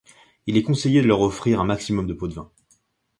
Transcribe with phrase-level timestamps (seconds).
[0.47, 2.49] Il est conseillé de leur offrir un maximum de pots-de-vins.